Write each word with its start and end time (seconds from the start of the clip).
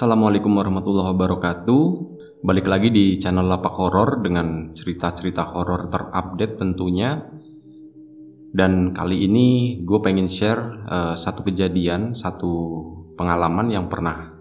Assalamualaikum 0.00 0.56
warahmatullahi 0.56 1.12
wabarakatuh. 1.12 1.84
Balik 2.40 2.72
lagi 2.72 2.88
di 2.88 3.20
channel 3.20 3.44
Lapak 3.44 3.76
Horor 3.76 4.24
dengan 4.24 4.72
cerita-cerita 4.72 5.44
horor 5.52 5.92
terupdate 5.92 6.56
tentunya. 6.56 7.20
Dan 8.48 8.96
kali 8.96 9.28
ini 9.28 9.76
gue 9.84 10.00
pengen 10.00 10.24
share 10.24 10.88
uh, 10.88 11.12
satu 11.12 11.44
kejadian, 11.44 12.16
satu 12.16 12.48
pengalaman 13.12 13.68
yang 13.68 13.92
pernah 13.92 14.32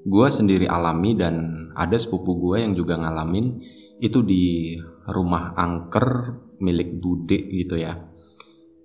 gue 0.00 0.28
sendiri 0.32 0.64
alami 0.64 1.12
dan 1.12 1.68
ada 1.76 2.00
sepupu 2.00 2.32
gue 2.48 2.64
yang 2.64 2.72
juga 2.72 2.96
ngalamin 2.96 3.60
itu 4.00 4.24
di 4.24 4.80
rumah 5.12 5.52
angker 5.52 6.40
milik 6.64 7.04
Bude 7.04 7.52
gitu 7.52 7.76
ya. 7.76 8.00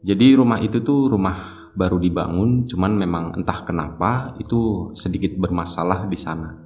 Jadi 0.03 0.35
rumah 0.35 0.59
itu 0.59 0.84
tuh 0.84 1.07
rumah 1.07 1.56
baru 1.77 2.02
dibangun, 2.02 2.66
cuman 2.66 2.98
memang 2.98 3.26
entah 3.38 3.62
kenapa 3.62 4.34
itu 4.41 4.90
sedikit 4.98 5.38
bermasalah 5.38 6.09
di 6.09 6.18
sana. 6.18 6.58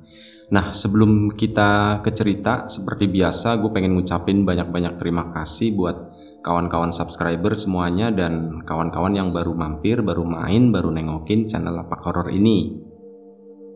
Nah, 0.52 0.72
sebelum 0.72 1.32
kita 1.32 2.00
ke 2.04 2.12
cerita, 2.12 2.68
seperti 2.68 3.08
biasa 3.08 3.60
gue 3.60 3.72
pengen 3.72 3.96
ngucapin 3.96 4.44
banyak-banyak 4.44 5.00
terima 5.00 5.32
kasih 5.32 5.72
buat 5.76 6.12
kawan-kawan 6.44 6.92
subscriber 6.92 7.56
semuanya 7.56 8.12
dan 8.12 8.60
kawan-kawan 8.68 9.16
yang 9.16 9.32
baru 9.32 9.56
mampir, 9.56 10.04
baru 10.04 10.28
main, 10.28 10.72
baru 10.72 10.92
nengokin 10.92 11.48
channel 11.48 11.76
Lapak 11.76 12.04
Horror 12.04 12.32
ini. 12.36 12.84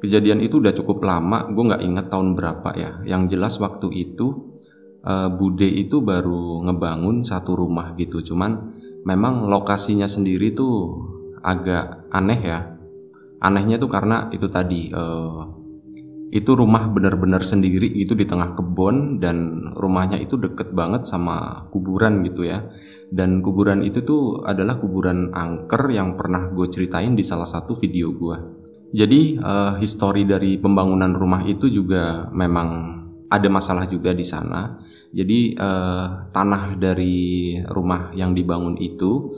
Kejadian 0.03 0.43
itu 0.43 0.59
udah 0.59 0.75
cukup 0.75 0.99
lama, 1.07 1.47
gue 1.47 1.63
nggak 1.63 1.83
inget 1.83 2.05
tahun 2.11 2.35
berapa 2.35 2.69
ya. 2.75 2.91
Yang 3.07 3.39
jelas 3.39 3.55
waktu 3.63 3.87
itu 3.95 4.51
uh, 5.07 5.31
Bude 5.31 5.71
itu 5.71 6.03
baru 6.03 6.59
ngebangun 6.67 7.23
satu 7.23 7.55
rumah 7.55 7.95
gitu, 7.95 8.19
cuman 8.19 8.75
memang 9.07 9.47
lokasinya 9.47 10.11
sendiri 10.11 10.51
tuh 10.51 11.14
agak 11.45 12.09
aneh 12.09 12.41
ya. 12.41 12.59
Anehnya 13.37 13.77
tuh 13.77 13.91
karena 13.93 14.25
itu 14.33 14.49
tadi 14.49 14.89
uh, 14.89 15.45
itu 16.33 16.51
rumah 16.57 16.89
benar-benar 16.89 17.45
sendiri 17.45 17.85
itu 17.85 18.17
di 18.17 18.25
tengah 18.25 18.57
kebun 18.57 19.21
dan 19.21 19.69
rumahnya 19.77 20.17
itu 20.17 20.35
deket 20.41 20.73
banget 20.73 21.05
sama 21.05 21.69
kuburan 21.69 22.25
gitu 22.25 22.49
ya. 22.49 22.65
Dan 23.13 23.45
kuburan 23.45 23.85
itu 23.85 24.01
tuh 24.01 24.41
adalah 24.41 24.81
kuburan 24.81 25.29
angker 25.29 25.93
yang 25.93 26.17
pernah 26.17 26.49
gue 26.49 26.65
ceritain 26.65 27.13
di 27.13 27.21
salah 27.21 27.45
satu 27.45 27.77
video 27.77 28.09
gue. 28.09 28.37
Jadi 28.95 29.37
uh, 29.37 29.77
histori 29.77 30.25
dari 30.25 30.57
pembangunan 30.57 31.13
rumah 31.13 31.45
itu 31.45 31.69
juga 31.69 32.31
memang 32.33 32.69
ada 33.29 33.49
masalah 33.51 33.85
juga 33.85 34.15
di 34.15 34.25
sana. 34.25 34.81
Jadi 35.15 35.55
uh, 35.55 36.31
tanah 36.33 36.75
dari 36.75 37.55
rumah 37.71 38.11
yang 38.17 38.35
dibangun 38.35 38.75
itu 38.81 39.31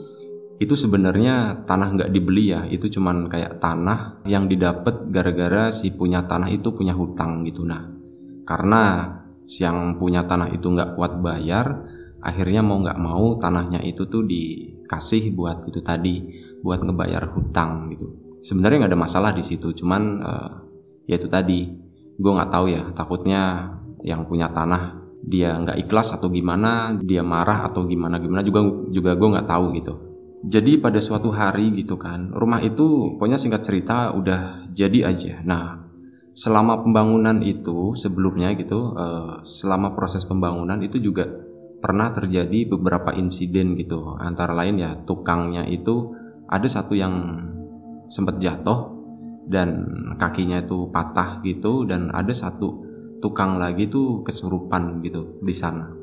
itu 0.58 0.74
sebenarnya 0.74 1.62
tanah 1.62 1.94
nggak 1.94 2.10
dibeli 2.10 2.50
ya. 2.50 2.66
Itu 2.66 2.90
cuman 2.90 3.30
kayak 3.30 3.62
tanah 3.62 4.26
yang 4.26 4.50
didapat 4.50 5.06
gara-gara 5.08 5.70
si 5.70 5.94
punya 5.94 6.26
tanah 6.26 6.50
itu 6.50 6.74
punya 6.74 6.98
hutang 6.98 7.46
gitu. 7.46 7.62
Nah 7.62 7.86
karena 8.42 9.14
si 9.46 9.62
yang 9.62 9.96
punya 9.96 10.26
tanah 10.26 10.50
itu 10.50 10.66
nggak 10.66 10.98
kuat 10.98 11.22
bayar 11.22 11.86
akhirnya 12.18 12.66
mau 12.66 12.82
nggak 12.82 12.98
mau 12.98 13.38
tanahnya 13.38 13.78
itu 13.86 14.10
tuh 14.10 14.26
dikasih 14.26 15.30
buat 15.30 15.62
itu 15.70 15.78
tadi 15.78 16.26
buat 16.58 16.82
ngebayar 16.82 17.30
hutang 17.38 17.94
gitu. 17.94 18.18
Sebenarnya 18.42 18.84
nggak 18.84 18.92
ada 18.92 19.00
masalah 19.00 19.30
di 19.30 19.46
situ 19.46 19.70
cuman 19.70 20.02
uh, 20.20 20.50
ya 21.06 21.14
itu 21.16 21.30
tadi. 21.30 21.70
Gue 22.18 22.34
nggak 22.34 22.50
tahu 22.50 22.66
ya 22.66 22.82
takutnya 22.98 23.70
yang 24.02 24.26
punya 24.26 24.50
tanah 24.50 24.98
dia 25.22 25.54
nggak 25.54 25.86
ikhlas 25.86 26.18
atau 26.18 26.26
gimana 26.30 26.98
dia 26.98 27.22
marah 27.22 27.66
atau 27.66 27.86
gimana 27.86 28.18
gimana 28.18 28.42
juga 28.42 28.66
juga 28.90 29.14
gue 29.14 29.28
nggak 29.38 29.46
tahu 29.46 29.66
gitu 29.78 30.07
jadi 30.46 30.78
pada 30.78 31.02
suatu 31.02 31.34
hari 31.34 31.74
gitu 31.74 31.98
kan, 31.98 32.30
rumah 32.30 32.62
itu 32.62 33.18
pokoknya 33.18 33.34
singkat 33.34 33.66
cerita 33.66 34.14
udah 34.14 34.70
jadi 34.70 35.10
aja. 35.10 35.42
Nah, 35.42 35.90
selama 36.30 36.86
pembangunan 36.86 37.42
itu 37.42 37.98
sebelumnya 37.98 38.54
gitu, 38.54 38.94
uh, 38.94 39.42
selama 39.42 39.98
proses 39.98 40.22
pembangunan 40.22 40.78
itu 40.78 41.02
juga 41.02 41.26
pernah 41.82 42.14
terjadi 42.14 42.70
beberapa 42.70 43.10
insiden 43.18 43.74
gitu. 43.74 44.14
Antara 44.14 44.54
lain 44.54 44.78
ya 44.78 44.94
tukangnya 45.02 45.66
itu 45.66 46.14
ada 46.46 46.70
satu 46.70 46.94
yang 46.94 47.14
sempat 48.06 48.38
jatuh 48.38 48.94
dan 49.50 49.82
kakinya 50.14 50.62
itu 50.62 50.86
patah 50.94 51.42
gitu 51.42 51.82
dan 51.82 52.14
ada 52.14 52.30
satu 52.30 52.86
tukang 53.18 53.58
lagi 53.58 53.90
tuh 53.90 54.22
kesurupan 54.22 55.02
gitu 55.02 55.42
di 55.42 55.50
sana 55.56 55.97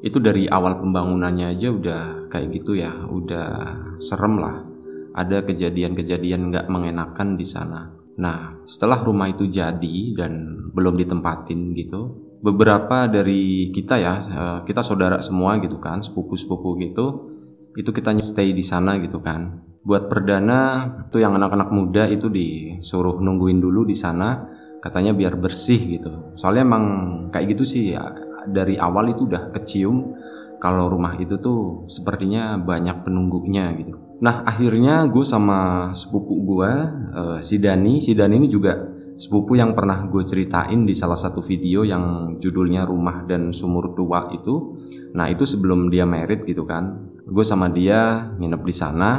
itu 0.00 0.16
dari 0.16 0.48
awal 0.48 0.80
pembangunannya 0.80 1.52
aja 1.52 1.68
udah 1.68 2.02
kayak 2.32 2.48
gitu 2.56 2.76
ya, 2.76 3.04
udah 3.08 3.76
serem 4.00 4.40
lah. 4.40 4.64
Ada 5.12 5.44
kejadian-kejadian 5.44 6.52
nggak 6.52 6.66
mengenakan 6.72 7.36
di 7.36 7.44
sana. 7.44 7.92
Nah, 8.20 8.64
setelah 8.64 9.00
rumah 9.00 9.28
itu 9.28 9.48
jadi 9.48 10.12
dan 10.16 10.56
belum 10.72 10.96
ditempatin 10.96 11.76
gitu, 11.76 12.30
beberapa 12.40 13.08
dari 13.08 13.68
kita 13.72 13.94
ya, 14.00 14.14
eh, 14.20 14.58
kita 14.64 14.80
saudara 14.80 15.20
semua 15.20 15.60
gitu 15.60 15.76
kan, 15.76 16.00
sepupu-sepupu 16.00 16.80
gitu, 16.80 17.28
itu 17.76 17.90
kita 17.92 18.16
stay 18.24 18.56
di 18.56 18.64
sana 18.64 18.96
gitu 19.00 19.20
kan. 19.20 19.68
Buat 19.80 20.12
perdana 20.12 20.84
tuh 21.08 21.24
yang 21.24 21.36
anak-anak 21.36 21.72
muda 21.72 22.04
itu 22.08 22.28
disuruh 22.28 23.20
nungguin 23.20 23.60
dulu 23.60 23.88
di 23.88 23.96
sana, 23.96 24.48
katanya 24.80 25.12
biar 25.12 25.36
bersih 25.40 25.80
gitu. 25.96 26.36
Soalnya 26.36 26.64
emang 26.64 26.84
kayak 27.32 27.56
gitu 27.56 27.64
sih 27.64 27.96
ya, 27.96 28.04
dari 28.48 28.78
awal 28.80 29.12
itu 29.12 29.28
udah 29.28 29.52
kecium 29.52 30.16
kalau 30.60 30.92
rumah 30.92 31.16
itu 31.16 31.40
tuh 31.40 31.88
sepertinya 31.88 32.60
banyak 32.60 33.02
penunggunya 33.02 33.72
gitu. 33.80 33.96
Nah 34.20 34.44
akhirnya 34.44 35.08
gue 35.08 35.24
sama 35.24 35.90
sepupu 35.96 36.44
gue 36.44 36.70
uh, 37.16 37.38
si 37.40 37.56
Dani, 37.56 38.04
si 38.04 38.12
Dani 38.12 38.36
ini 38.36 38.48
juga 38.52 38.76
sepupu 39.16 39.56
yang 39.56 39.72
pernah 39.72 40.04
gue 40.08 40.20
ceritain 40.20 40.84
di 40.84 40.92
salah 40.92 41.16
satu 41.16 41.40
video 41.40 41.84
yang 41.84 42.36
judulnya 42.36 42.84
Rumah 42.84 43.24
dan 43.24 43.52
Sumur 43.56 43.96
Tua 43.96 44.28
itu. 44.36 44.76
Nah 45.16 45.28
itu 45.32 45.48
sebelum 45.48 45.88
dia 45.88 46.04
merit 46.04 46.44
gitu 46.44 46.68
kan, 46.68 47.08
gue 47.24 47.44
sama 47.44 47.72
dia 47.72 48.32
nginep 48.36 48.62
di 48.64 48.74
sana. 48.76 49.10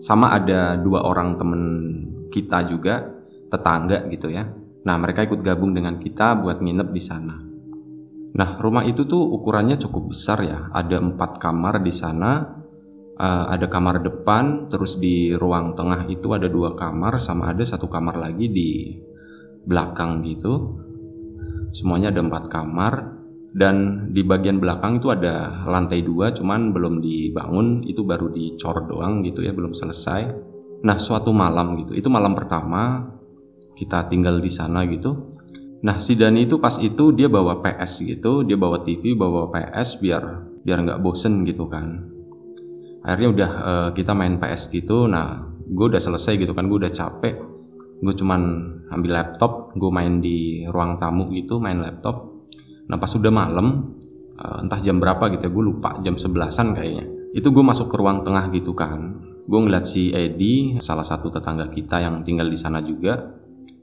Sama 0.00 0.32
ada 0.32 0.80
dua 0.80 1.04
orang 1.04 1.36
temen 1.36 1.62
kita 2.32 2.64
juga 2.64 3.04
tetangga 3.52 4.08
gitu 4.08 4.32
ya. 4.32 4.48
Nah 4.86 4.96
mereka 4.96 5.22
ikut 5.28 5.44
gabung 5.44 5.76
dengan 5.76 6.00
kita 6.00 6.40
buat 6.40 6.58
nginep 6.58 6.88
di 6.88 7.02
sana. 7.02 7.49
Nah, 8.30 8.62
rumah 8.62 8.86
itu 8.86 9.02
tuh 9.06 9.20
ukurannya 9.20 9.74
cukup 9.80 10.14
besar 10.14 10.38
ya. 10.46 10.70
Ada 10.70 11.02
empat 11.02 11.42
kamar 11.42 11.82
di 11.82 11.90
sana. 11.90 12.58
Uh, 13.20 13.52
ada 13.52 13.68
kamar 13.68 14.00
depan, 14.00 14.72
terus 14.72 14.96
di 14.96 15.36
ruang 15.36 15.76
tengah 15.76 16.08
itu 16.08 16.32
ada 16.32 16.48
dua 16.48 16.72
kamar, 16.72 17.20
sama 17.20 17.52
ada 17.52 17.60
satu 17.60 17.84
kamar 17.84 18.16
lagi 18.16 18.48
di 18.48 18.96
belakang 19.68 20.24
gitu. 20.24 20.80
Semuanya 21.68 22.08
ada 22.08 22.24
empat 22.24 22.48
kamar. 22.48 23.20
Dan 23.50 24.08
di 24.14 24.22
bagian 24.22 24.62
belakang 24.62 25.02
itu 25.02 25.10
ada 25.10 25.66
lantai 25.66 26.06
dua, 26.06 26.30
cuman 26.30 26.70
belum 26.70 27.02
dibangun, 27.02 27.82
itu 27.82 28.06
baru 28.06 28.30
dicor 28.30 28.86
doang 28.86 29.26
gitu 29.26 29.42
ya, 29.42 29.50
belum 29.52 29.74
selesai. 29.74 30.22
Nah, 30.80 30.96
suatu 30.96 31.34
malam 31.34 31.76
gitu, 31.76 31.92
itu 31.92 32.08
malam 32.08 32.32
pertama 32.32 33.10
kita 33.76 34.06
tinggal 34.08 34.38
di 34.40 34.48
sana 34.52 34.84
gitu 34.88 35.28
Nah 35.80 35.96
si 35.96 36.12
Dani 36.12 36.44
itu 36.44 36.60
pas 36.60 36.76
itu 36.76 37.12
dia 37.16 37.28
bawa 37.32 37.64
PS 37.64 38.04
gitu, 38.04 38.44
dia 38.44 38.60
bawa 38.60 38.84
TV, 38.84 39.16
bawa 39.16 39.48
PS 39.48 39.96
biar 40.04 40.22
biar 40.60 40.78
nggak 40.84 41.00
bosen 41.00 41.40
gitu 41.48 41.64
kan. 41.72 42.04
Akhirnya 43.00 43.28
udah 43.32 43.50
uh, 43.64 43.88
kita 43.96 44.12
main 44.12 44.36
PS 44.36 44.68
gitu, 44.68 45.08
nah 45.08 45.40
gue 45.64 45.86
udah 45.88 46.02
selesai 46.02 46.36
gitu 46.36 46.52
kan, 46.52 46.68
gue 46.68 46.78
udah 46.84 46.92
capek. 46.92 47.34
Gue 48.00 48.14
cuman 48.16 48.40
ambil 48.92 49.12
laptop, 49.16 49.72
gue 49.72 49.88
main 49.88 50.20
di 50.20 50.68
ruang 50.68 51.00
tamu 51.00 51.32
gitu, 51.32 51.56
main 51.56 51.80
laptop. 51.80 52.44
Nah 52.92 53.00
pas 53.00 53.08
udah 53.16 53.32
malam, 53.32 53.96
uh, 54.36 54.60
entah 54.60 54.80
jam 54.84 55.00
berapa 55.00 55.32
gitu 55.32 55.48
ya, 55.48 55.52
gue 55.52 55.64
lupa 55.64 55.96
jam 56.04 56.20
sebelasan 56.20 56.76
kayaknya. 56.76 57.08
Itu 57.32 57.56
gue 57.56 57.64
masuk 57.64 57.88
ke 57.88 57.96
ruang 57.96 58.20
tengah 58.20 58.52
gitu 58.52 58.76
kan. 58.76 59.16
Gue 59.48 59.60
ngeliat 59.64 59.88
si 59.88 60.12
Edi, 60.12 60.76
salah 60.76 61.06
satu 61.06 61.32
tetangga 61.32 61.72
kita 61.72 62.04
yang 62.04 62.20
tinggal 62.20 62.52
di 62.52 62.58
sana 62.60 62.84
juga 62.84 63.39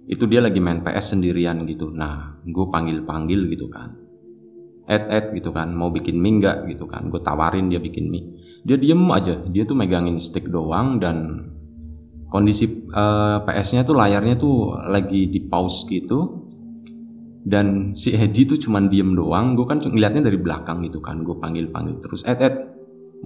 itu 0.08 0.24
dia 0.24 0.40
lagi 0.40 0.64
main 0.64 0.80
PS 0.80 1.20
sendirian 1.20 1.68
gitu. 1.68 1.92
Nah 1.92 2.40
gue 2.48 2.66
panggil 2.72 3.04
panggil 3.04 3.52
gitu 3.52 3.68
kan. 3.68 3.92
Ed 4.88 5.12
Ed 5.12 5.36
gitu 5.36 5.52
kan 5.52 5.68
mau 5.76 5.92
bikin 5.92 6.16
mie 6.16 6.40
nggak 6.40 6.72
gitu 6.72 6.88
kan. 6.88 7.12
Gue 7.12 7.20
tawarin 7.20 7.68
dia 7.68 7.84
bikin 7.84 8.08
mie. 8.08 8.40
Dia 8.64 8.80
diem 8.80 9.04
aja. 9.12 9.36
Dia 9.52 9.68
tuh 9.68 9.76
megangin 9.76 10.16
stick 10.16 10.48
doang 10.48 10.96
dan 11.04 11.52
kondisi 12.32 12.88
uh, 12.96 13.44
eh, 13.44 13.52
PS-nya 13.52 13.84
tuh 13.84 13.96
layarnya 14.00 14.40
tuh 14.40 14.80
lagi 14.88 15.28
di 15.28 15.44
pause 15.44 15.84
gitu. 15.92 16.48
Dan 17.48 17.92
si 17.92 18.16
Edi 18.16 18.48
tuh 18.48 18.56
cuman 18.56 18.88
diem 18.88 19.12
doang. 19.12 19.60
Gue 19.60 19.68
kan 19.68 19.84
ngeliatnya 19.84 20.24
dari 20.24 20.40
belakang 20.40 20.88
gitu 20.88 21.04
kan. 21.04 21.20
Gue 21.28 21.36
panggil 21.36 21.68
panggil 21.68 22.00
terus 22.00 22.24
Ed 22.24 22.40
Ed 22.40 22.56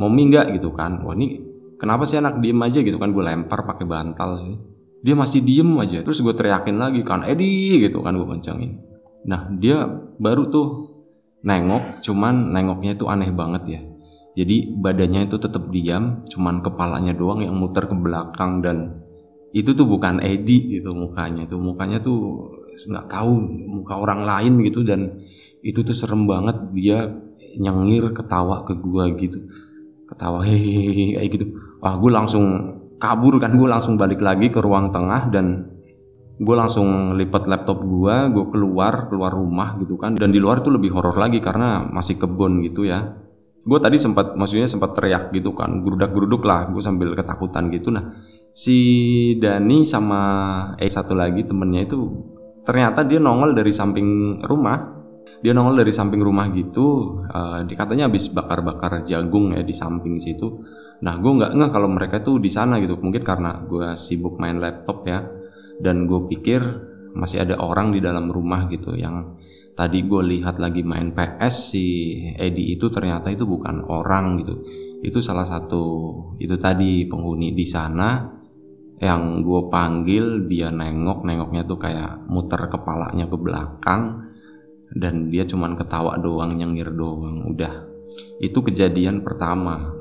mau 0.01 0.10
mie 0.10 0.34
nggak? 0.34 0.57
gitu 0.57 0.74
kan. 0.74 1.06
Wah 1.06 1.13
ini 1.13 1.38
kenapa 1.77 2.10
sih 2.10 2.18
anak 2.18 2.42
diem 2.42 2.57
aja 2.57 2.81
gitu 2.81 2.98
kan? 2.98 3.13
Gue 3.13 3.22
lempar 3.22 3.69
pakai 3.69 3.86
bantal 3.86 4.42
gitu 4.50 4.71
dia 5.01 5.18
masih 5.18 5.42
diem 5.42 5.69
aja. 5.81 6.06
Terus 6.06 6.21
gue 6.21 6.33
teriakin 6.33 6.77
lagi 6.77 7.01
kan 7.01 7.25
Edi 7.25 7.81
gitu 7.81 8.01
kan 8.06 8.15
gue 8.15 8.27
kencengin 8.27 8.92
nah 9.21 9.45
dia 9.53 9.86
baru 10.18 10.50
tuh 10.50 10.68
nengok 11.45 12.06
cuman 12.06 12.53
nengoknya 12.53 12.98
itu 12.98 13.06
aneh 13.09 13.33
banget 13.33 13.63
ya. 13.65 13.81
Jadi 14.31 14.80
badannya 14.80 15.27
itu 15.27 15.36
tetap 15.42 15.68
diam 15.74 16.24
cuman 16.24 16.63
kepalanya 16.63 17.12
doang 17.12 17.44
yang 17.44 17.57
muter 17.57 17.83
ke 17.83 17.95
belakang 17.98 18.63
dan 18.63 19.03
itu 19.51 19.75
tuh 19.75 19.83
bukan 19.89 20.24
Edi 20.24 20.80
gitu 20.80 20.94
mukanya. 20.95 21.44
Tuh 21.50 21.59
mukanya 21.59 22.00
tuh 22.00 22.48
nggak 22.71 23.12
tahu 23.12 23.33
muka 23.68 24.00
orang 24.00 24.24
lain 24.24 24.63
gitu 24.63 24.88
dan 24.88 25.19
itu 25.65 25.83
tuh 25.83 25.94
serem 25.98 26.24
banget. 26.30 26.71
Dia 26.71 27.12
nyengir 27.59 28.15
ketawa 28.15 28.63
ke 28.63 28.77
gua 28.80 29.12
gitu. 29.12 29.44
Ketawa 30.07 30.48
hehehe 30.48 31.19
kayak 31.19 31.30
gitu. 31.36 31.45
Wah 31.83 32.00
gue 32.00 32.12
langsung 32.13 32.45
kabur 33.01 33.42
kan 33.42 33.57
gue 33.57 33.65
langsung 33.65 33.98
balik 33.98 34.21
lagi 34.21 34.53
ke 34.53 34.62
ruang 34.62 34.94
tengah 34.94 35.33
dan 35.33 35.65
gue 36.38 36.56
langsung 36.57 37.18
lipat 37.18 37.50
laptop 37.50 37.81
gue 37.81 38.15
gue 38.30 38.45
keluar 38.53 39.09
keluar 39.09 39.33
rumah 39.33 39.74
gitu 39.81 39.98
kan. 39.98 40.13
Dan 40.13 40.30
di 40.30 40.38
luar 40.38 40.62
tuh 40.62 40.77
lebih 40.77 40.94
horor 40.94 41.18
lagi 41.18 41.42
karena 41.42 41.81
masih 41.89 42.21
kebun 42.21 42.62
gitu 42.62 42.86
ya. 42.86 43.18
Gue 43.62 43.77
tadi 43.81 43.98
sempat 43.98 44.38
maksudnya 44.38 44.69
sempat 44.69 44.94
teriak 44.94 45.33
gitu 45.33 45.53
kan 45.57 45.81
gerudak 45.81 46.13
geruduk 46.13 46.45
lah 46.45 46.69
gue 46.69 46.81
sambil 46.81 47.18
ketakutan 47.18 47.74
gitu. 47.74 47.89
Nah 47.89 48.13
si 48.53 48.77
Dani 49.42 49.81
sama 49.81 50.21
eh 50.77 50.89
satu 50.89 51.18
lagi 51.18 51.42
temennya 51.42 51.89
itu 51.89 51.98
ternyata 52.62 53.01
dia 53.01 53.18
nongol 53.18 53.57
dari 53.57 53.74
samping 53.74 54.38
rumah. 54.45 55.01
Dia 55.42 55.57
nongol 55.57 55.81
dari 55.81 55.89
samping 55.89 56.21
rumah 56.21 56.53
gitu 56.53 57.18
uh, 57.25 57.65
dia 57.65 57.74
katanya 57.74 58.06
habis 58.06 58.30
bakar-bakar 58.30 59.01
jagung 59.01 59.57
ya 59.57 59.65
di 59.65 59.74
samping 59.74 60.21
situ 60.21 60.62
nah 61.01 61.18
gue 61.18 61.31
nggak 61.33 61.51
nggak 61.57 61.71
kalau 61.74 61.89
mereka 61.89 62.21
tuh 62.21 62.38
di 62.38 62.50
sana 62.50 62.77
gitu. 62.77 62.98
Mungkin 63.01 63.25
karena 63.25 63.62
gue 63.65 63.98
sibuk 63.98 64.38
main 64.38 64.62
laptop 64.62 65.06
ya. 65.09 65.25
Dan 65.81 66.06
gue 66.06 66.30
pikir 66.30 66.62
masih 67.18 67.44
ada 67.44 67.57
orang 67.59 67.92
di 67.92 68.00
dalam 68.00 68.30
rumah 68.30 68.69
gitu 68.69 68.94
yang 68.95 69.36
tadi 69.74 70.06
gue 70.06 70.21
lihat 70.38 70.62
lagi 70.62 70.86
main 70.86 71.12
PS 71.12 71.74
si 71.74 72.15
Edi 72.38 72.75
itu 72.75 72.88
ternyata 72.94 73.33
itu 73.33 73.50
bukan 73.50 73.81
orang 73.89 74.38
gitu. 74.39 74.62
Itu 75.01 75.19
salah 75.25 75.44
satu 75.44 75.83
itu 76.38 76.53
tadi 76.62 77.09
penghuni 77.09 77.57
di 77.57 77.65
sana 77.65 78.21
yang 79.01 79.42
gue 79.42 79.62
panggil 79.74 80.45
dia 80.45 80.69
nengok 80.69 81.25
nengoknya 81.25 81.65
tuh 81.65 81.81
kayak 81.81 82.30
muter 82.30 82.69
kepalanya 82.69 83.25
ke 83.25 83.38
belakang. 83.38 84.03
Dan 84.92 85.31
dia 85.31 85.48
cuman 85.48 85.80
ketawa 85.80 86.19
doang 86.19 86.59
nyengir 86.59 86.92
doang 86.92 87.48
udah. 87.48 87.88
Itu 88.44 88.59
kejadian 88.59 89.24
pertama 89.24 90.00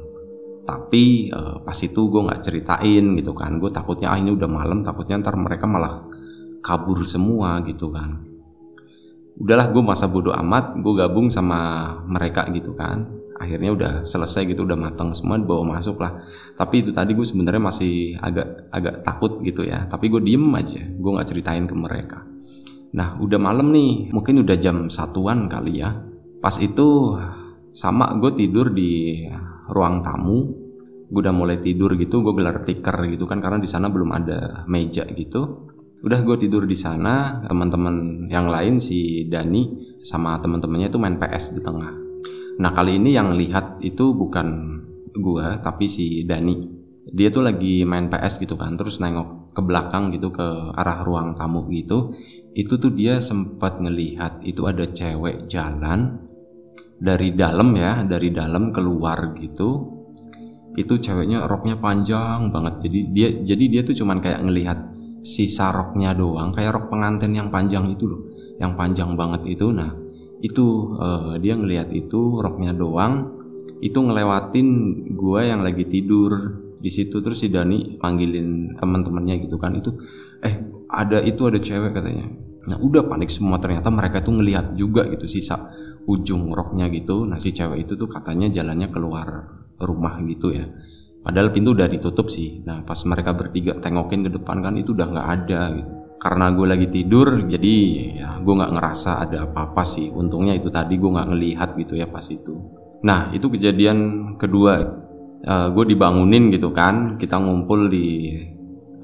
tapi 0.70 1.26
uh, 1.34 1.58
pas 1.66 1.74
itu 1.74 2.00
gue 2.06 2.22
nggak 2.22 2.42
ceritain 2.46 3.04
gitu 3.18 3.34
kan. 3.34 3.58
Gue 3.58 3.74
takutnya 3.74 4.14
ah 4.14 4.18
ini 4.22 4.30
udah 4.30 4.46
malam 4.46 4.86
takutnya 4.86 5.18
ntar 5.18 5.34
mereka 5.34 5.66
malah 5.66 6.06
kabur 6.62 7.02
semua 7.02 7.58
gitu 7.66 7.90
kan. 7.90 8.22
Udahlah 9.34 9.74
gue 9.74 9.82
masa 9.82 10.06
bodoh 10.06 10.30
amat 10.30 10.78
gue 10.78 10.94
gabung 10.94 11.26
sama 11.26 11.90
mereka 12.06 12.46
gitu 12.54 12.78
kan. 12.78 13.18
Akhirnya 13.40 13.72
udah 13.72 13.92
selesai 14.04 14.52
gitu 14.52 14.68
udah 14.68 14.76
matang 14.76 15.10
semua 15.16 15.40
bawa 15.40 15.74
masuk 15.74 15.98
lah. 15.98 16.22
Tapi 16.54 16.86
itu 16.86 16.90
tadi 16.94 17.16
gue 17.16 17.26
sebenarnya 17.26 17.62
masih 17.66 18.14
agak 18.20 18.70
agak 18.70 19.02
takut 19.02 19.42
gitu 19.42 19.66
ya. 19.66 19.90
Tapi 19.90 20.06
gue 20.06 20.22
diem 20.22 20.46
aja 20.54 20.86
gue 20.86 21.10
nggak 21.10 21.28
ceritain 21.34 21.66
ke 21.66 21.74
mereka. 21.74 22.22
Nah 22.94 23.18
udah 23.18 23.38
malam 23.38 23.70
nih, 23.74 24.10
mungkin 24.14 24.42
udah 24.46 24.56
jam 24.60 24.86
satuan 24.86 25.50
kali 25.50 25.82
ya. 25.82 25.90
Pas 26.38 26.54
itu 26.62 27.18
sama 27.74 28.12
gue 28.18 28.30
tidur 28.38 28.70
di 28.70 29.24
ruang 29.70 30.02
tamu. 30.04 30.59
Gue 31.10 31.20
udah 31.26 31.34
mulai 31.34 31.58
tidur 31.58 31.98
gitu, 31.98 32.22
gue 32.22 32.32
gelar 32.32 32.62
tikar 32.62 33.02
gitu 33.10 33.26
kan 33.26 33.42
karena 33.42 33.58
di 33.58 33.66
sana 33.66 33.90
belum 33.90 34.10
ada 34.14 34.62
meja 34.70 35.02
gitu. 35.10 35.68
Udah 36.00 36.22
gue 36.22 36.36
tidur 36.40 36.64
di 36.64 36.78
sana, 36.78 37.44
teman-teman 37.44 38.24
yang 38.30 38.48
lain 38.48 38.80
si 38.80 39.26
Dani 39.28 39.98
sama 40.00 40.38
teman-temannya 40.40 40.88
itu 40.88 40.98
main 41.02 41.18
PS 41.18 41.58
di 41.58 41.60
tengah. 41.60 41.92
Nah 42.62 42.70
kali 42.72 42.96
ini 42.96 43.12
yang 43.12 43.36
lihat 43.36 43.82
itu 43.84 44.16
bukan 44.16 44.80
gue 45.12 45.46
tapi 45.60 45.90
si 45.90 46.24
Dani. 46.24 46.78
Dia 47.10 47.28
tuh 47.28 47.42
lagi 47.42 47.82
main 47.82 48.06
PS 48.06 48.38
gitu 48.38 48.54
kan, 48.54 48.78
terus 48.78 49.02
nengok 49.02 49.40
ke 49.50 49.60
belakang 49.66 50.14
gitu 50.14 50.30
ke 50.30 50.46
arah 50.78 51.02
ruang 51.02 51.34
tamu 51.34 51.66
gitu 51.74 52.14
itu 52.54 52.78
tuh 52.78 52.90
dia 52.94 53.18
sempat 53.22 53.78
ngelihat 53.78 54.42
itu 54.46 54.66
ada 54.66 54.86
cewek 54.86 55.46
jalan 55.46 56.18
dari 56.98 57.34
dalam 57.34 57.74
ya 57.74 58.02
dari 58.06 58.30
dalam 58.34 58.70
keluar 58.74 59.34
gitu 59.38 59.99
itu 60.78 60.94
ceweknya 60.98 61.50
roknya 61.50 61.78
panjang 61.78 62.54
banget. 62.54 62.86
Jadi 62.86 62.98
dia 63.10 63.28
jadi 63.42 63.64
dia 63.66 63.82
tuh 63.82 63.96
cuman 63.98 64.22
kayak 64.22 64.40
ngelihat 64.46 64.78
sisa 65.26 65.74
roknya 65.74 66.14
doang. 66.14 66.54
Kayak 66.54 66.78
rok 66.78 66.86
pengantin 66.92 67.34
yang 67.34 67.50
panjang 67.50 67.90
itu 67.90 68.06
loh. 68.06 68.30
Yang 68.62 68.72
panjang 68.78 69.10
banget 69.18 69.50
itu. 69.50 69.74
Nah 69.74 69.90
itu 70.40 70.94
uh, 70.96 71.36
dia 71.42 71.58
ngelihat 71.58 71.90
itu 71.90 72.38
roknya 72.38 72.70
doang. 72.70 73.34
Itu 73.80 74.04
ngelewatin 74.04 74.68
gua 75.16 75.48
yang 75.48 75.66
lagi 75.66 75.88
tidur 75.88 76.30
di 76.78 76.90
situ. 76.92 77.18
Terus 77.18 77.42
si 77.42 77.48
Dani 77.50 77.98
panggilin 77.98 78.78
teman-temannya 78.78 79.42
gitu 79.42 79.58
kan. 79.58 79.74
Itu 79.74 79.98
eh 80.44 80.54
ada 80.86 81.18
itu 81.18 81.50
ada 81.50 81.58
cewek 81.58 81.90
katanya. 81.90 82.30
Nah 82.70 82.78
udah 82.78 83.10
panik 83.10 83.32
semua. 83.32 83.58
Ternyata 83.58 83.90
mereka 83.90 84.22
tuh 84.22 84.38
ngelihat 84.38 84.78
juga 84.78 85.02
gitu 85.10 85.26
sisa 85.26 85.66
ujung 86.06 86.54
roknya 86.54 86.86
gitu. 86.94 87.26
Nah 87.26 87.42
si 87.42 87.50
cewek 87.50 87.90
itu 87.90 87.98
tuh 87.98 88.06
katanya 88.06 88.46
jalannya 88.46 88.88
keluar 88.94 89.59
rumah 89.80 90.20
gitu 90.28 90.52
ya. 90.52 90.68
Padahal 91.20 91.52
pintu 91.52 91.76
udah 91.76 91.88
ditutup 91.88 92.32
sih. 92.32 92.64
Nah 92.64 92.80
pas 92.80 92.96
mereka 93.04 93.36
bertiga 93.36 93.76
tengokin 93.76 94.24
ke 94.24 94.30
depan 94.40 94.64
kan 94.64 94.74
itu 94.80 94.96
udah 94.96 95.06
nggak 95.08 95.28
ada 95.28 95.60
gitu. 95.76 95.92
Karena 96.20 96.52
gue 96.52 96.66
lagi 96.68 96.86
tidur 96.92 97.48
jadi 97.48 97.74
ya 98.20 98.30
gue 98.44 98.54
nggak 98.56 98.72
ngerasa 98.76 99.10
ada 99.28 99.48
apa-apa 99.48 99.84
sih. 99.84 100.08
Untungnya 100.12 100.56
itu 100.56 100.68
tadi 100.72 100.96
gue 100.96 101.10
nggak 101.12 101.28
ngelihat 101.32 101.68
gitu 101.76 101.96
ya 101.96 102.08
pas 102.08 102.24
itu. 102.28 102.56
Nah 103.04 103.32
itu 103.32 103.48
kejadian 103.52 103.98
kedua. 104.36 105.00
Uh, 105.40 105.72
gue 105.72 105.96
dibangunin 105.96 106.52
gitu 106.52 106.72
kan. 106.72 107.16
Kita 107.16 107.40
ngumpul 107.40 107.88
di 107.88 108.36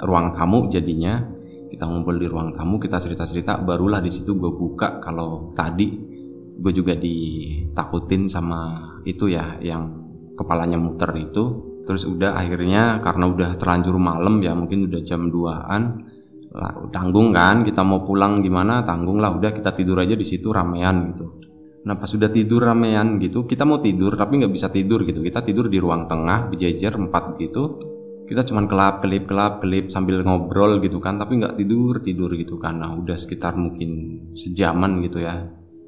ruang 0.01 0.33
tamu 0.33 0.69
jadinya. 0.69 1.21
Kita 1.73 1.85
ngumpul 1.89 2.17
di 2.21 2.29
ruang 2.29 2.53
tamu 2.57 2.81
kita 2.81 2.97
cerita 2.97 3.25
cerita 3.29 3.61
barulah 3.61 4.01
di 4.01 4.13
situ 4.13 4.37
gue 4.37 4.53
buka. 4.53 5.01
Kalau 5.01 5.53
tadi 5.53 5.93
gue 6.57 6.73
juga 6.73 6.97
ditakutin 6.97 8.29
sama 8.29 8.93
itu 9.05 9.29
ya 9.29 9.61
yang 9.61 10.06
kepalanya 10.37 10.77
muter 10.77 11.11
itu 11.17 11.75
terus 11.89 12.05
udah 12.05 12.37
akhirnya 12.37 13.01
karena 13.01 13.25
udah 13.27 13.51
terlanjur 13.57 13.97
malam 13.97 14.39
ya 14.45 14.53
mungkin 14.53 14.87
udah 14.87 15.01
jam 15.01 15.33
2an 15.33 15.83
lah 16.57 16.73
tanggung 16.93 17.33
kan 17.33 17.65
kita 17.65 17.81
mau 17.83 18.05
pulang 18.05 18.45
gimana 18.45 18.85
tanggung 18.85 19.19
lah 19.19 19.33
udah 19.33 19.51
kita 19.53 19.73
tidur 19.73 20.01
aja 20.01 20.15
di 20.17 20.25
situ 20.25 20.53
ramean 20.53 21.13
gitu 21.13 21.47
Nah 21.87 21.95
pas 21.95 22.11
sudah 22.11 22.27
tidur 22.27 22.67
ramean 22.67 23.23
gitu, 23.23 23.47
kita 23.47 23.63
mau 23.63 23.79
tidur 23.79 24.19
tapi 24.19 24.43
nggak 24.43 24.51
bisa 24.51 24.67
tidur 24.75 25.07
gitu. 25.07 25.23
Kita 25.23 25.39
tidur 25.47 25.71
di 25.71 25.79
ruang 25.79 26.11
tengah, 26.11 26.51
berjejer 26.51 26.99
empat 26.99 27.39
gitu. 27.39 27.79
Kita 28.27 28.43
cuman 28.43 28.67
kelap, 28.67 28.99
kelip, 29.07 29.31
kelap, 29.31 29.63
kelip 29.63 29.87
sambil 29.87 30.19
ngobrol 30.27 30.83
gitu 30.83 30.99
kan, 30.99 31.15
tapi 31.15 31.39
nggak 31.39 31.55
tidur, 31.55 32.03
tidur 32.03 32.35
gitu 32.35 32.59
kan. 32.59 32.83
Nah 32.83 32.91
udah 32.99 33.15
sekitar 33.15 33.55
mungkin 33.55 34.19
sejaman 34.35 34.99
gitu 35.07 35.23
ya. 35.23 35.47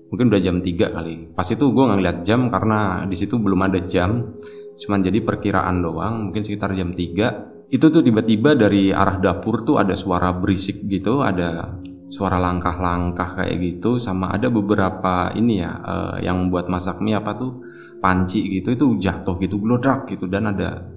Mungkin 0.08 0.32
udah 0.32 0.40
jam 0.40 0.56
3 0.60 0.94
kali. 0.94 1.32
Pas 1.36 1.44
itu 1.44 1.64
gue 1.68 1.84
ngeliat 1.84 2.24
jam 2.24 2.48
karena 2.48 3.04
di 3.04 3.16
situ 3.16 3.36
belum 3.36 3.68
ada 3.68 3.80
jam. 3.84 4.32
Cuman 4.78 5.04
jadi 5.04 5.20
perkiraan 5.20 5.84
doang, 5.84 6.30
mungkin 6.30 6.40
sekitar 6.40 6.72
jam 6.72 6.96
3. 6.96 7.68
Itu 7.68 7.92
tuh 7.92 8.00
tiba-tiba 8.00 8.56
dari 8.56 8.88
arah 8.88 9.20
dapur 9.20 9.66
tuh 9.66 9.76
ada 9.76 9.92
suara 9.92 10.32
berisik 10.32 10.88
gitu, 10.88 11.20
ada 11.20 11.76
suara 12.08 12.40
langkah-langkah 12.40 13.36
kayak 13.36 13.56
gitu 13.60 14.00
sama 14.00 14.32
ada 14.32 14.48
beberapa 14.48 15.28
ini 15.36 15.60
ya 15.60 15.72
uh, 15.76 16.16
yang 16.24 16.48
buat 16.48 16.72
masak 16.72 17.04
mie 17.04 17.20
apa 17.20 17.36
tuh 17.36 17.60
panci 18.00 18.48
gitu 18.48 18.72
itu 18.72 18.96
jatuh 18.96 19.36
gitu 19.36 19.60
glodrak 19.60 20.08
gitu 20.08 20.24
dan 20.24 20.48
ada 20.56 20.88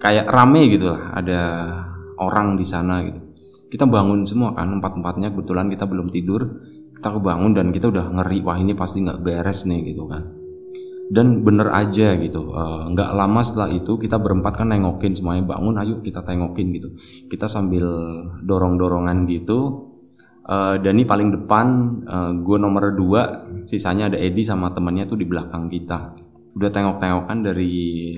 kayak 0.00 0.24
rame 0.32 0.72
gitu 0.72 0.88
lah 0.88 1.12
ada 1.12 1.40
orang 2.24 2.56
di 2.56 2.64
sana 2.64 3.04
gitu 3.04 3.20
kita 3.68 3.84
bangun 3.84 4.24
semua 4.24 4.56
kan 4.56 4.72
empat-empatnya 4.80 5.28
kebetulan 5.28 5.68
kita 5.68 5.84
belum 5.84 6.08
tidur 6.08 6.40
kita 6.94 7.08
kebangun 7.20 7.52
dan 7.52 7.74
kita 7.74 7.90
udah 7.90 8.06
ngeri 8.14 8.40
wah 8.46 8.56
ini 8.56 8.72
pasti 8.72 9.02
nggak 9.02 9.20
beres 9.20 9.66
nih 9.66 9.92
gitu 9.92 10.06
kan 10.06 10.24
dan 11.12 11.44
bener 11.44 11.68
aja 11.68 12.16
gitu 12.16 12.54
eh, 12.54 12.82
nggak 12.94 13.10
uh, 13.12 13.16
lama 13.18 13.40
setelah 13.44 13.68
itu 13.74 14.00
kita 14.00 14.16
berempat 14.16 14.64
kan 14.64 14.72
nengokin 14.72 15.12
semuanya 15.12 15.44
bangun 15.44 15.76
ayo 15.76 16.00
kita 16.00 16.24
tengokin 16.24 16.72
gitu 16.72 16.96
kita 17.28 17.44
sambil 17.44 17.84
dorong 18.40 18.80
dorongan 18.80 19.28
gitu 19.28 19.90
uh, 20.48 20.76
Dani 20.80 21.02
paling 21.04 21.28
depan, 21.32 21.66
uh, 22.04 22.12
eh, 22.12 22.32
gue 22.40 22.56
nomor 22.60 22.92
dua, 22.92 23.48
sisanya 23.64 24.12
ada 24.12 24.18
Edi 24.20 24.44
sama 24.44 24.70
temannya 24.72 25.08
tuh 25.08 25.18
di 25.18 25.26
belakang 25.26 25.68
kita. 25.72 26.14
Udah 26.54 26.70
tengok-tengokan 26.70 27.38
dari 27.42 28.14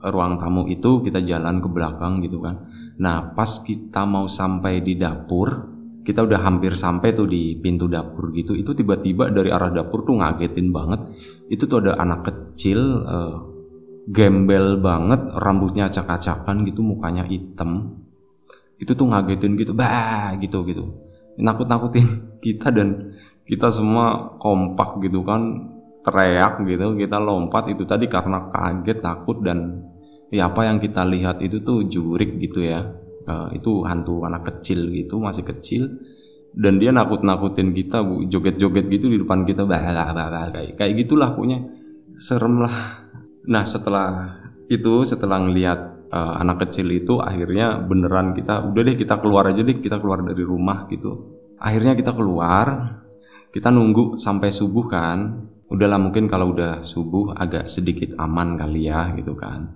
ruang 0.00 0.38
tamu 0.40 0.64
itu 0.70 1.02
kita 1.04 1.20
jalan 1.20 1.58
ke 1.58 1.68
belakang 1.68 2.22
gitu 2.22 2.38
kan. 2.40 2.70
Nah 3.02 3.34
pas 3.34 3.60
kita 3.60 4.06
mau 4.06 4.30
sampai 4.30 4.78
di 4.78 4.94
dapur, 4.94 5.66
kita 6.10 6.26
udah 6.26 6.42
hampir 6.42 6.74
sampai 6.74 7.14
tuh 7.14 7.30
di 7.30 7.54
pintu 7.62 7.86
dapur 7.86 8.34
gitu. 8.34 8.58
Itu 8.58 8.74
tiba-tiba 8.74 9.30
dari 9.30 9.54
arah 9.54 9.70
dapur 9.70 10.02
tuh 10.02 10.18
ngagetin 10.18 10.74
banget. 10.74 11.06
Itu 11.46 11.70
tuh 11.70 11.86
ada 11.86 12.02
anak 12.02 12.26
kecil, 12.26 12.80
uh, 13.06 13.36
gembel 14.10 14.82
banget, 14.82 15.30
rambutnya 15.38 15.86
acak-acakan 15.86 16.66
gitu, 16.66 16.82
mukanya 16.82 17.22
hitam. 17.22 18.02
Itu 18.74 18.98
tuh 18.98 19.06
ngagetin 19.14 19.54
gitu, 19.54 19.70
bah 19.70 20.34
gitu 20.42 20.66
gitu 20.66 21.10
nakut-nakutin 21.40 22.06
kita 22.44 22.70
dan 22.70 23.16
kita 23.48 23.72
semua 23.72 24.36
kompak 24.38 25.00
gitu 25.02 25.24
kan 25.24 25.72
teriak 26.00 26.62
gitu 26.64 26.96
kita 26.96 27.20
lompat 27.20 27.72
itu 27.72 27.84
tadi 27.84 28.08
karena 28.08 28.48
kaget 28.48 28.98
takut 29.04 29.42
dan 29.44 29.84
ya 30.32 30.48
apa 30.48 30.64
yang 30.64 30.78
kita 30.80 31.04
lihat 31.04 31.42
itu 31.44 31.60
tuh 31.60 31.84
jurik 31.84 32.40
gitu 32.40 32.64
ya 32.64 32.86
uh, 33.30 33.48
itu 33.54 33.86
hantu 33.86 34.26
anak 34.26 34.42
kecil 34.50 34.90
gitu 34.90 35.22
masih 35.22 35.46
kecil. 35.46 35.86
Dan 36.50 36.82
dia 36.82 36.90
nakut-nakutin 36.90 37.70
kita 37.70 38.02
bu 38.02 38.26
joget-joget 38.26 38.90
gitu 38.90 39.06
di 39.06 39.22
depan 39.22 39.46
kita 39.46 39.62
bah, 39.62 39.78
kayak 40.50 40.74
kayak 40.74 40.92
gitulah 40.98 41.30
punya 41.38 41.62
serem 42.18 42.58
lah 42.66 43.06
nah 43.46 43.64
setelah 43.64 44.36
itu 44.68 45.02
setelah 45.06 45.40
ngelihat 45.40 46.10
uh, 46.12 46.34
anak 46.38 46.68
kecil 46.68 46.86
itu 46.92 47.18
akhirnya 47.18 47.80
beneran 47.82 48.36
kita 48.36 48.70
udah 48.70 48.82
deh 48.86 48.94
kita 48.94 49.18
keluar 49.18 49.50
aja 49.50 49.62
deh 49.64 49.78
kita 49.78 49.98
keluar 49.98 50.22
dari 50.22 50.44
rumah 50.46 50.86
gitu. 50.86 51.38
Akhirnya 51.58 51.98
kita 51.98 52.14
keluar 52.14 52.94
kita 53.50 53.72
nunggu 53.74 54.14
sampai 54.20 54.54
subuh 54.54 54.86
kan. 54.86 55.18
Udahlah 55.70 56.02
mungkin 56.02 56.26
kalau 56.26 56.50
udah 56.50 56.82
subuh 56.82 57.30
agak 57.34 57.70
sedikit 57.70 58.18
aman 58.18 58.58
kali 58.58 58.90
ya 58.90 59.14
gitu 59.14 59.34
kan. 59.38 59.74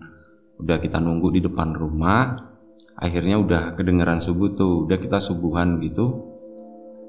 Udah 0.58 0.78
kita 0.78 0.98
nunggu 1.02 1.34
di 1.34 1.40
depan 1.42 1.74
rumah 1.74 2.53
akhirnya 2.98 3.36
udah 3.38 3.62
kedengeran 3.74 4.22
subuh 4.22 4.54
tuh 4.54 4.86
udah 4.86 4.98
kita 4.98 5.18
subuhan 5.18 5.82
gitu. 5.82 6.34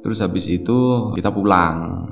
Terus 0.01 0.21
habis 0.21 0.45
itu 0.49 1.11
kita 1.13 1.33
pulang. 1.33 2.09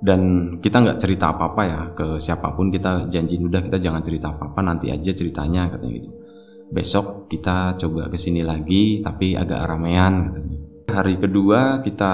Dan 0.00 0.56
kita 0.64 0.80
nggak 0.80 0.96
cerita 0.96 1.36
apa 1.36 1.52
apa 1.52 1.62
ya 1.68 1.80
ke 1.92 2.16
siapa 2.16 2.56
pun 2.56 2.72
kita 2.72 3.04
janji 3.12 3.36
udah 3.36 3.60
kita 3.60 3.76
jangan 3.76 4.00
cerita 4.00 4.32
apa 4.32 4.48
apa 4.48 4.60
nanti 4.64 4.88
aja 4.88 5.12
ceritanya 5.12 5.68
katanya 5.68 5.92
gitu. 6.00 6.10
Besok 6.72 7.28
kita 7.28 7.76
coba 7.76 8.08
ke 8.08 8.16
sini 8.16 8.40
lagi 8.40 9.04
tapi 9.04 9.36
agak 9.36 9.60
ramean 9.68 10.32
katanya. 10.32 10.58
Hari 10.88 11.14
kedua 11.20 11.84
kita 11.84 12.12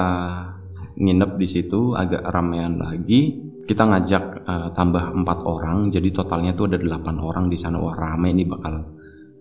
nginep 0.98 1.30
di 1.38 1.46
situ 1.46 1.94
agak 1.94 2.26
ramean 2.26 2.82
lagi. 2.82 3.38
Kita 3.66 3.86
ngajak 3.86 4.24
uh, 4.46 4.68
tambah 4.74 5.14
empat 5.22 5.46
orang 5.46 5.86
jadi 5.86 6.10
totalnya 6.10 6.58
tuh 6.58 6.66
ada 6.70 6.82
delapan 6.82 7.22
orang 7.22 7.46
di 7.46 7.54
sana. 7.54 7.78
Wah 7.78 7.94
rame 7.94 8.34
ini 8.34 8.42
bakal 8.42 8.95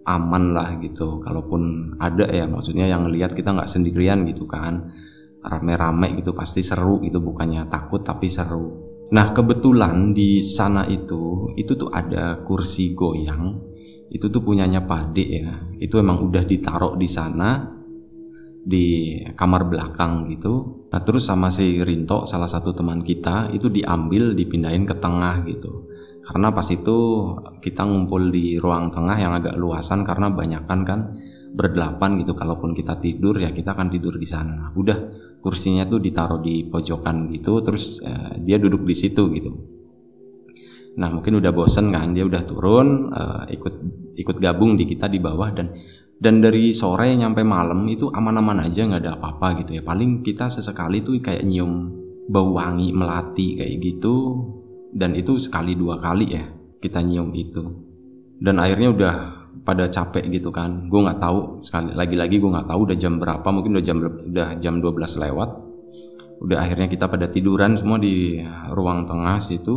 aman 0.06 0.54
lah 0.54 0.78
gitu. 0.80 1.20
Kalaupun 1.20 1.94
ada 1.98 2.30
ya 2.30 2.46
maksudnya 2.46 2.86
yang 2.86 3.10
lihat 3.10 3.34
kita 3.34 3.52
nggak 3.52 3.70
sendirian 3.70 4.24
gitu 4.30 4.46
kan. 4.46 4.94
Rame-rame 5.46 6.18
gitu 6.18 6.34
pasti 6.34 6.66
seru 6.66 7.02
itu 7.06 7.22
bukannya 7.22 7.66
takut 7.70 8.02
tapi 8.02 8.26
seru. 8.30 8.86
Nah 9.14 9.30
kebetulan 9.34 10.14
di 10.18 10.42
sana 10.42 10.90
itu 10.90 11.54
itu 11.54 11.78
tuh 11.78 11.90
ada 11.94 12.42
kursi 12.42 12.94
goyang. 12.98 13.74
Itu 14.10 14.30
tuh 14.30 14.42
punyanya 14.42 14.86
Pade 14.86 15.26
ya. 15.26 15.54
Itu 15.78 16.02
emang 16.02 16.22
udah 16.22 16.46
ditaruh 16.46 16.98
di 16.98 17.06
sana 17.10 17.76
di 18.66 19.22
kamar 19.38 19.70
belakang 19.70 20.26
gitu. 20.34 20.86
Nah 20.90 21.02
terus 21.06 21.30
sama 21.30 21.54
si 21.54 21.78
Rinto 21.86 22.26
salah 22.26 22.50
satu 22.50 22.74
teman 22.74 23.06
kita 23.06 23.54
itu 23.54 23.70
diambil 23.70 24.34
dipindahin 24.34 24.90
ke 24.90 24.98
tengah 24.98 25.46
gitu. 25.46 25.86
Karena 26.26 26.50
pas 26.50 26.66
itu 26.74 26.98
kita 27.62 27.86
ngumpul 27.86 28.34
di 28.34 28.58
ruang 28.58 28.90
tengah 28.90 29.14
yang 29.14 29.38
agak 29.38 29.54
luasan 29.62 30.02
karena 30.02 30.34
banyakan 30.34 30.80
kan 30.82 31.00
berdelapan 31.54 32.18
gitu. 32.18 32.34
Kalaupun 32.34 32.74
kita 32.74 32.98
tidur 32.98 33.38
ya 33.38 33.54
kita 33.54 33.78
akan 33.78 33.94
tidur 33.94 34.18
di 34.18 34.26
sana. 34.26 34.74
Udah 34.74 34.98
kursinya 35.38 35.86
tuh 35.86 36.02
ditaruh 36.02 36.42
di 36.42 36.66
pojokan 36.66 37.30
gitu. 37.30 37.62
Terus 37.62 38.02
eh, 38.02 38.42
dia 38.42 38.58
duduk 38.58 38.82
di 38.90 38.96
situ 38.98 39.30
gitu. 39.38 39.54
Nah 40.98 41.14
mungkin 41.14 41.38
udah 41.38 41.52
bosen 41.54 41.94
kan 41.94 42.10
dia 42.18 42.26
udah 42.26 42.42
turun 42.42 43.14
eh, 43.14 43.54
ikut 43.54 43.76
ikut 44.18 44.38
gabung 44.42 44.74
di 44.74 44.90
kita 44.90 45.06
di 45.06 45.22
bawah 45.22 45.54
dan 45.54 45.78
dan 46.16 46.40
dari 46.40 46.72
sore 46.72 47.12
nyampe 47.14 47.44
malam 47.44 47.84
itu 47.92 48.08
aman-aman 48.08 48.64
aja 48.64 48.88
nggak 48.88 49.04
ada 49.04 49.14
apa-apa 49.20 49.62
gitu 49.62 49.78
ya 49.78 49.84
paling 49.84 50.24
kita 50.24 50.48
sesekali 50.48 51.04
tuh 51.04 51.20
kayak 51.20 51.44
nyium 51.44 51.92
bau 52.32 52.56
wangi 52.56 52.96
melati 52.96 53.60
kayak 53.60 53.76
gitu 53.84 54.16
dan 54.96 55.12
itu 55.12 55.36
sekali 55.36 55.76
dua 55.76 56.00
kali 56.00 56.40
ya 56.40 56.46
kita 56.80 57.04
nyium 57.04 57.36
itu. 57.36 57.64
Dan 58.40 58.64
akhirnya 58.64 58.96
udah 58.96 59.16
pada 59.68 59.92
capek 59.92 60.32
gitu 60.32 60.56
kan. 60.56 60.88
Gue 60.88 61.04
nggak 61.04 61.20
tahu 61.20 61.60
sekali 61.60 61.92
lagi-lagi 61.92 62.40
gue 62.40 62.48
nggak 62.48 62.70
tahu 62.72 62.80
udah 62.88 62.98
jam 62.98 63.20
berapa 63.20 63.48
mungkin 63.52 63.76
udah 63.76 63.86
jam 63.86 63.98
udah 64.00 64.50
jam 64.62 64.80
12 64.80 65.24
lewat. 65.28 65.50
Udah 66.46 66.58
akhirnya 66.64 66.88
kita 66.88 67.12
pada 67.12 67.28
tiduran 67.28 67.76
semua 67.76 68.00
di 68.00 68.40
ruang 68.72 69.04
tengah 69.04 69.42
situ. 69.44 69.76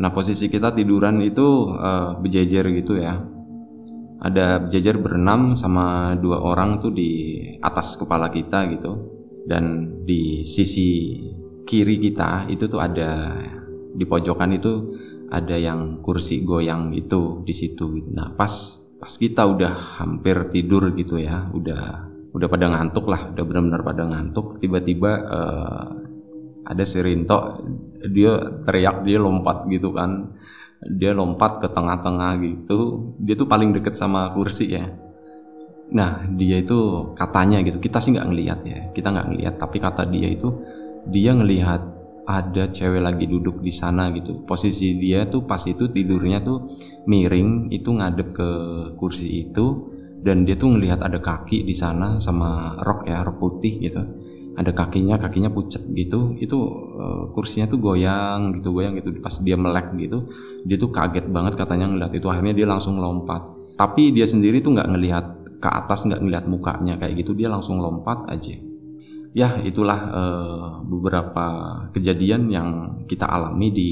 Nah 0.00 0.12
posisi 0.12 0.48
kita 0.48 0.72
tiduran 0.72 1.20
itu 1.20 1.72
uh, 1.72 2.16
berjejer 2.20 2.64
gitu 2.80 2.96
ya. 3.00 3.20
Ada 4.16 4.64
jajar 4.72 4.96
berenam 4.96 5.52
sama 5.52 6.16
dua 6.16 6.40
orang 6.40 6.80
tuh 6.80 6.92
di 6.92 7.40
atas 7.60 8.00
kepala 8.00 8.32
kita 8.32 8.64
gitu. 8.72 8.92
Dan 9.44 9.96
di 10.04 10.40
sisi 10.44 11.20
kiri 11.66 11.98
kita 11.98 12.48
itu 12.48 12.70
tuh 12.70 12.80
ada 12.80 13.36
di 13.96 14.04
pojokan 14.04 14.52
itu 14.54 14.72
ada 15.32 15.56
yang 15.58 16.04
kursi 16.04 16.44
goyang 16.44 16.94
itu 16.94 17.42
di 17.42 17.56
situ 17.56 17.96
gitu. 17.98 18.12
Nah 18.12 18.36
pas 18.36 18.52
pas 19.00 19.12
kita 19.12 19.48
udah 19.48 20.04
hampir 20.04 20.52
tidur 20.52 20.92
gitu 20.94 21.18
ya, 21.18 21.48
udah 21.50 22.12
udah 22.36 22.48
pada 22.52 22.68
ngantuk 22.68 23.08
lah, 23.08 23.32
udah 23.32 23.44
benar-benar 23.44 23.82
pada 23.82 24.02
ngantuk. 24.04 24.60
Tiba-tiba 24.60 25.10
uh, 25.24 25.88
ada 26.66 26.84
si 26.84 27.00
Rinto, 27.00 27.64
dia 28.12 28.38
teriak 28.62 29.02
dia 29.02 29.18
lompat 29.18 29.66
gitu 29.66 29.90
kan 29.90 30.36
dia 30.84 31.16
lompat 31.16 31.58
ke 31.58 31.68
tengah-tengah 31.72 32.36
gitu 32.44 33.10
dia 33.18 33.34
tuh 33.34 33.48
paling 33.48 33.72
deket 33.72 33.96
sama 33.96 34.30
kursi 34.36 34.76
ya 34.76 34.86
nah 35.86 36.26
dia 36.34 36.58
itu 36.60 37.10
katanya 37.14 37.62
gitu 37.62 37.78
kita 37.78 38.02
sih 38.02 38.12
nggak 38.12 38.28
ngelihat 38.28 38.58
ya 38.66 38.80
kita 38.90 39.08
nggak 39.14 39.26
ngelihat 39.32 39.54
tapi 39.54 39.78
kata 39.78 40.02
dia 40.10 40.28
itu 40.28 40.50
dia 41.06 41.30
ngelihat 41.32 41.80
ada 42.26 42.68
cewek 42.68 43.00
lagi 43.00 43.30
duduk 43.30 43.62
di 43.62 43.70
sana 43.70 44.10
gitu. 44.10 44.42
Posisi 44.42 44.98
dia 44.98 45.30
tuh 45.30 45.46
pas 45.46 45.62
itu 45.62 45.86
tidurnya 45.86 46.42
tuh 46.42 46.66
miring 47.06 47.70
itu 47.70 47.94
ngadep 47.94 48.34
ke 48.34 48.48
kursi 48.98 49.46
itu 49.46 49.94
dan 50.20 50.42
dia 50.42 50.58
tuh 50.58 50.74
ngelihat 50.74 51.06
ada 51.06 51.22
kaki 51.22 51.62
di 51.62 51.70
sana 51.70 52.18
sama 52.18 52.82
rok 52.82 53.06
ya 53.06 53.22
rok 53.22 53.38
putih 53.38 53.78
gitu. 53.78 54.02
Ada 54.58 54.74
kakinya 54.74 55.22
kakinya 55.22 55.54
pucat 55.54 55.86
gitu. 55.94 56.34
Itu 56.34 56.58
uh, 56.98 57.24
kursinya 57.30 57.70
tuh 57.70 57.78
goyang 57.78 58.58
gitu 58.58 58.74
goyang 58.74 58.98
gitu. 58.98 59.14
Pas 59.22 59.38
dia 59.38 59.54
melek 59.54 59.94
gitu 59.94 60.26
dia 60.66 60.76
tuh 60.76 60.90
kaget 60.90 61.30
banget 61.30 61.54
katanya 61.54 61.86
ngeliat 61.94 62.10
itu. 62.10 62.26
Akhirnya 62.26 62.58
dia 62.58 62.66
langsung 62.66 62.98
lompat. 62.98 63.54
Tapi 63.78 64.10
dia 64.10 64.26
sendiri 64.26 64.58
tuh 64.58 64.74
nggak 64.74 64.88
ngelihat 64.90 65.24
ke 65.62 65.68
atas 65.70 66.10
nggak 66.10 66.20
ngelihat 66.26 66.44
mukanya 66.50 66.98
kayak 66.98 67.22
gitu. 67.22 67.38
Dia 67.38 67.54
langsung 67.54 67.78
lompat 67.78 68.26
aja 68.26 68.65
ya 69.36 69.60
itulah 69.60 70.00
uh, 70.16 70.68
beberapa 70.88 71.46
kejadian 71.92 72.48
yang 72.48 72.68
kita 73.04 73.28
alami 73.28 73.68
di 73.68 73.90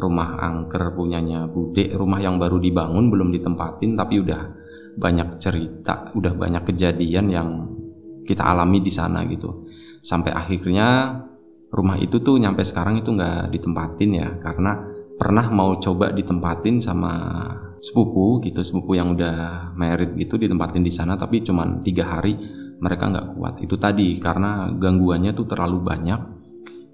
rumah 0.00 0.40
angker 0.40 0.96
punyanya 0.96 1.52
Bude. 1.52 1.92
Rumah 1.92 2.20
yang 2.24 2.40
baru 2.40 2.56
dibangun 2.56 3.12
belum 3.12 3.28
ditempatin 3.28 3.92
tapi 3.92 4.24
udah 4.24 4.42
banyak 4.96 5.36
cerita 5.36 6.08
udah 6.16 6.32
banyak 6.32 6.64
kejadian 6.64 7.28
yang 7.28 7.48
kita 8.24 8.40
alami 8.40 8.80
di 8.80 8.88
sana 8.88 9.28
gitu. 9.28 9.68
Sampai 10.00 10.32
akhirnya 10.32 11.20
rumah 11.68 12.00
itu 12.00 12.24
tuh 12.24 12.40
nyampe 12.40 12.64
sekarang 12.64 13.04
itu 13.04 13.12
nggak 13.12 13.52
ditempatin 13.52 14.10
ya 14.16 14.28
karena 14.40 14.80
pernah 15.20 15.46
mau 15.52 15.76
coba 15.76 16.08
ditempatin 16.10 16.80
sama 16.80 17.12
sepupu 17.84 18.40
gitu 18.40 18.64
sepupu 18.64 18.96
yang 18.96 19.12
udah 19.12 19.70
merit 19.76 20.16
gitu 20.16 20.40
ditempatin 20.40 20.80
di 20.80 20.88
sana 20.88 21.20
tapi 21.20 21.44
cuman 21.44 21.84
tiga 21.84 22.16
hari 22.16 22.63
mereka 22.80 23.10
nggak 23.10 23.26
kuat. 23.36 23.54
Itu 23.62 23.76
tadi 23.76 24.16
karena 24.18 24.70
gangguannya 24.72 25.34
tuh 25.36 25.46
terlalu 25.46 25.78
banyak. 25.82 26.20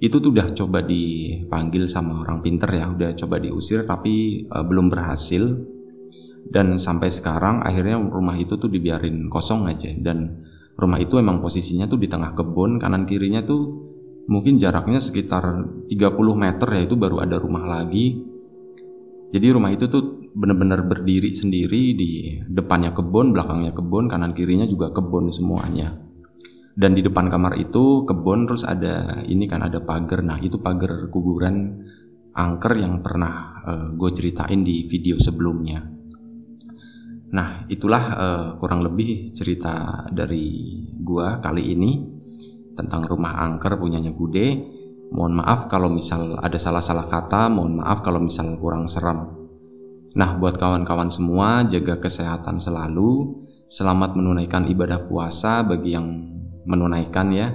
Itu 0.01 0.17
tuh 0.21 0.33
udah 0.33 0.49
coba 0.57 0.81
dipanggil 0.81 1.85
sama 1.85 2.25
orang 2.25 2.41
pinter 2.41 2.73
ya 2.73 2.89
udah 2.89 3.13
coba 3.13 3.37
diusir 3.37 3.85
tapi 3.85 4.45
uh, 4.49 4.65
belum 4.65 4.89
berhasil. 4.89 5.45
Dan 6.41 6.81
sampai 6.81 7.13
sekarang 7.13 7.61
akhirnya 7.61 8.01
rumah 8.01 8.35
itu 8.35 8.57
tuh 8.57 8.73
dibiarin 8.73 9.29
kosong 9.29 9.69
aja. 9.69 9.93
Dan 9.93 10.41
rumah 10.81 10.97
itu 10.97 11.21
emang 11.21 11.45
posisinya 11.45 11.85
tuh 11.85 12.01
di 12.01 12.09
tengah 12.09 12.33
kebun 12.33 12.81
kanan 12.81 13.05
kirinya 13.05 13.45
tuh 13.45 13.91
mungkin 14.31 14.57
jaraknya 14.57 15.03
sekitar 15.03 15.45
30 15.91 16.17
meter 16.39 16.69
ya 16.71 16.81
itu 16.87 16.95
baru 16.97 17.21
ada 17.21 17.37
rumah 17.37 17.67
lagi 17.67 18.30
jadi 19.31 19.55
rumah 19.55 19.71
itu 19.71 19.87
tuh 19.87 20.31
benar-benar 20.35 20.87
berdiri 20.87 21.35
sendiri 21.35 21.95
di 21.95 22.39
depannya 22.47 22.95
kebun 22.95 23.35
belakangnya 23.35 23.75
kebun 23.75 24.11
kanan 24.11 24.35
kirinya 24.35 24.67
juga 24.67 24.91
kebun 24.91 25.31
semuanya. 25.31 25.95
Dan 26.71 26.95
di 26.95 27.03
depan 27.03 27.27
kamar 27.27 27.59
itu 27.59 28.07
kebun 28.07 28.47
terus 28.47 28.63
ada 28.63 29.23
ini 29.27 29.47
kan 29.51 29.63
ada 29.67 29.83
pagar. 29.83 30.23
Nah 30.23 30.39
itu 30.39 30.63
pagar 30.63 31.11
kuburan 31.11 31.83
angker 32.35 32.79
yang 32.79 33.03
pernah 33.03 33.63
uh, 33.67 33.71
eh, 33.71 33.87
gue 33.95 34.11
ceritain 34.15 34.63
di 34.63 34.87
video 34.87 35.19
sebelumnya. 35.19 36.01
Nah, 37.31 37.63
itulah 37.71 38.05
uh, 38.11 38.47
kurang 38.59 38.83
lebih 38.83 39.23
cerita 39.31 40.03
dari 40.11 40.83
gua 40.99 41.39
kali 41.39 41.71
ini 41.79 41.91
tentang 42.75 43.07
rumah 43.07 43.39
angker 43.39 43.79
punyanya 43.79 44.11
Bude. 44.11 44.79
Mohon 45.11 45.43
maaf 45.43 45.67
kalau 45.67 45.91
misal 45.91 46.39
ada 46.39 46.55
salah-salah 46.55 47.11
kata, 47.11 47.51
mohon 47.51 47.83
maaf 47.83 48.03
kalau 48.07 48.23
misal 48.23 48.55
kurang 48.59 48.87
seram. 48.87 49.27
Nah, 50.15 50.35
buat 50.39 50.59
kawan-kawan 50.59 51.11
semua, 51.11 51.67
jaga 51.67 51.99
kesehatan 51.99 52.59
selalu. 52.63 53.43
Selamat 53.71 54.19
menunaikan 54.19 54.67
ibadah 54.67 55.07
puasa 55.07 55.63
bagi 55.63 55.95
yang 55.95 56.07
menunaikan 56.67 57.31
ya. 57.31 57.55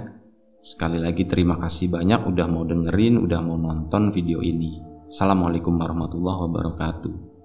Sekali 0.64 0.96
lagi 0.96 1.28
terima 1.28 1.60
kasih 1.60 1.92
banyak 1.92 2.24
udah 2.28 2.46
mau 2.48 2.64
dengerin, 2.64 3.20
udah 3.20 3.40
mau 3.44 3.60
nonton 3.60 4.08
video 4.12 4.40
ini. 4.40 4.80
Assalamualaikum 5.06 5.76
warahmatullahi 5.76 6.40
wabarakatuh. 6.48 7.35